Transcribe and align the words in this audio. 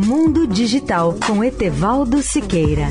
Mundo 0.00 0.46
Digital 0.46 1.18
com 1.26 1.42
Etevaldo 1.42 2.22
Siqueira. 2.22 2.86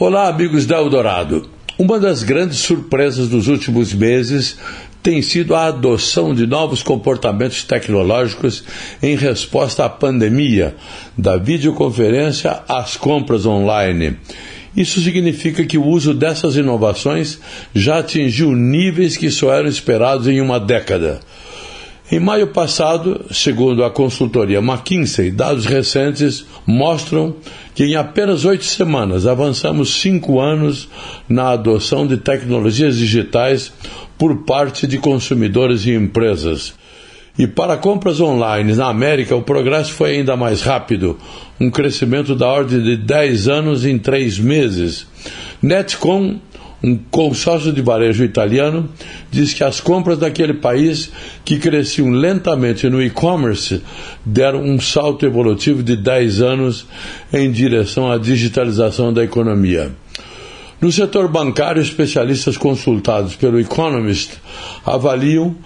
Olá, 0.00 0.28
amigos 0.28 0.64
da 0.64 0.78
Eldorado. 0.78 1.50
Uma 1.78 2.00
das 2.00 2.22
grandes 2.22 2.60
surpresas 2.60 3.28
dos 3.28 3.46
últimos 3.46 3.92
meses 3.92 4.56
tem 5.02 5.20
sido 5.20 5.54
a 5.54 5.66
adoção 5.66 6.34
de 6.34 6.46
novos 6.46 6.82
comportamentos 6.82 7.62
tecnológicos 7.62 8.64
em 9.02 9.16
resposta 9.16 9.84
à 9.84 9.90
pandemia, 9.90 10.74
da 11.16 11.36
videoconferência 11.36 12.62
às 12.66 12.96
compras 12.96 13.44
online. 13.44 14.16
Isso 14.76 15.00
significa 15.00 15.64
que 15.64 15.78
o 15.78 15.86
uso 15.86 16.12
dessas 16.12 16.56
inovações 16.56 17.40
já 17.74 17.98
atingiu 17.98 18.52
níveis 18.52 19.16
que 19.16 19.30
só 19.30 19.52
eram 19.52 19.68
esperados 19.68 20.28
em 20.28 20.40
uma 20.40 20.60
década. 20.60 21.20
Em 22.12 22.20
maio 22.20 22.48
passado, 22.48 23.24
segundo 23.32 23.82
a 23.82 23.90
consultoria 23.90 24.58
McKinsey, 24.58 25.32
dados 25.32 25.64
recentes 25.64 26.44
mostram 26.64 27.34
que 27.74 27.84
em 27.84 27.96
apenas 27.96 28.44
oito 28.44 28.64
semanas 28.64 29.26
avançamos 29.26 30.00
cinco 30.00 30.40
anos 30.40 30.88
na 31.28 31.48
adoção 31.50 32.06
de 32.06 32.16
tecnologias 32.16 32.96
digitais 32.96 33.72
por 34.16 34.44
parte 34.44 34.86
de 34.86 34.98
consumidores 34.98 35.84
e 35.84 35.94
empresas. 35.94 36.74
E 37.38 37.46
para 37.46 37.76
compras 37.76 38.20
online 38.20 38.74
na 38.74 38.88
América, 38.88 39.36
o 39.36 39.42
progresso 39.42 39.92
foi 39.92 40.16
ainda 40.16 40.36
mais 40.36 40.62
rápido, 40.62 41.18
um 41.60 41.70
crescimento 41.70 42.34
da 42.34 42.48
ordem 42.48 42.82
de 42.82 42.96
10 42.96 43.48
anos 43.48 43.84
em 43.84 43.98
3 43.98 44.38
meses. 44.38 45.06
Netcom, 45.60 46.38
um 46.82 46.96
consórcio 47.10 47.72
de 47.72 47.82
varejo 47.82 48.24
italiano, 48.24 48.88
diz 49.30 49.52
que 49.52 49.64
as 49.64 49.80
compras 49.80 50.18
daquele 50.18 50.54
país, 50.54 51.10
que 51.44 51.58
cresciam 51.58 52.10
lentamente 52.10 52.88
no 52.88 53.02
e-commerce, 53.02 53.82
deram 54.24 54.62
um 54.62 54.80
salto 54.80 55.26
evolutivo 55.26 55.82
de 55.82 55.96
10 55.96 56.40
anos 56.40 56.86
em 57.32 57.50
direção 57.50 58.10
à 58.10 58.16
digitalização 58.16 59.12
da 59.12 59.22
economia. 59.22 59.92
No 60.80 60.92
setor 60.92 61.26
bancário, 61.28 61.80
especialistas 61.80 62.58
consultados 62.58 63.34
pelo 63.34 63.58
Economist 63.58 64.32
avaliam 64.84 65.56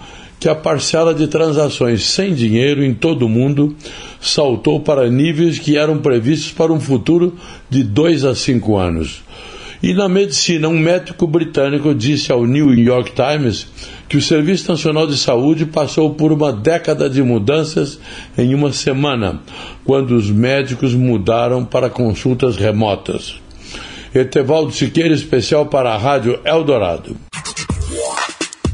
que 0.41 0.49
a 0.49 0.55
parcela 0.55 1.13
de 1.13 1.27
transações 1.27 2.03
sem 2.03 2.33
dinheiro 2.33 2.83
em 2.83 2.95
todo 2.95 3.27
o 3.27 3.29
mundo 3.29 3.75
saltou 4.19 4.79
para 4.79 5.07
níveis 5.07 5.59
que 5.59 5.77
eram 5.77 5.99
previstos 5.99 6.51
para 6.51 6.73
um 6.73 6.79
futuro 6.79 7.37
de 7.69 7.83
dois 7.83 8.25
a 8.25 8.33
cinco 8.33 8.75
anos. 8.75 9.21
E 9.83 9.93
na 9.93 10.09
medicina, 10.09 10.67
um 10.67 10.79
médico 10.79 11.27
britânico 11.27 11.93
disse 11.93 12.31
ao 12.31 12.47
New 12.47 12.73
York 12.73 13.11
Times 13.11 13.67
que 14.09 14.17
o 14.17 14.21
Serviço 14.21 14.71
Nacional 14.71 15.05
de 15.05 15.15
Saúde 15.15 15.67
passou 15.67 16.15
por 16.15 16.31
uma 16.31 16.51
década 16.51 17.07
de 17.07 17.21
mudanças 17.21 17.99
em 18.35 18.55
uma 18.55 18.73
semana, 18.73 19.41
quando 19.85 20.15
os 20.15 20.31
médicos 20.31 20.95
mudaram 20.95 21.63
para 21.63 21.87
consultas 21.87 22.55
remotas. 22.55 23.35
Etevaldo 24.13 24.71
Siqueira, 24.71 25.13
especial 25.13 25.67
para 25.67 25.93
a 25.93 25.97
Rádio 25.97 26.39
Eldorado. 26.43 27.30